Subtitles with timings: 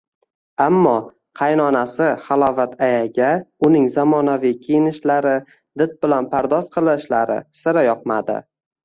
[0.63, 0.91] Ammo…
[1.41, 3.27] Qaynonasi Halovat ayaga
[3.69, 5.35] uning zamonaviy kiyinishlari,
[5.83, 8.39] did bilan pardoz qilishlari sira yoqmadi